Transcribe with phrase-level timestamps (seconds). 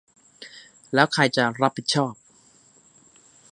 [0.93, 2.13] แล้วใครจะรับผิดชอบ?